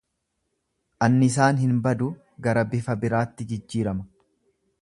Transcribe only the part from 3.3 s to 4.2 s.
jijjiirama.